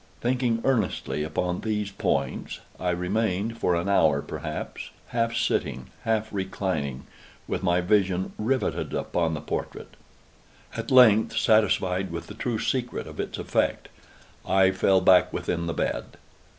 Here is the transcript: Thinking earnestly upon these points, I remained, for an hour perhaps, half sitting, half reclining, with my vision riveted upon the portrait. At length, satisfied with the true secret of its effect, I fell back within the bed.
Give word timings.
Thinking 0.19 0.61
earnestly 0.63 1.21
upon 1.21 1.61
these 1.61 1.91
points, 1.91 2.59
I 2.79 2.89
remained, 2.89 3.59
for 3.59 3.75
an 3.75 3.87
hour 3.87 4.23
perhaps, 4.23 4.89
half 5.09 5.35
sitting, 5.37 5.91
half 6.05 6.33
reclining, 6.33 7.05
with 7.47 7.61
my 7.61 7.81
vision 7.81 8.33
riveted 8.39 8.95
upon 8.95 9.35
the 9.35 9.41
portrait. 9.41 9.95
At 10.75 10.89
length, 10.89 11.37
satisfied 11.37 12.09
with 12.09 12.25
the 12.25 12.33
true 12.33 12.57
secret 12.57 13.05
of 13.05 13.19
its 13.19 13.37
effect, 13.37 13.89
I 14.43 14.71
fell 14.71 15.01
back 15.01 15.31
within 15.31 15.67
the 15.67 15.73
bed. 15.75 16.05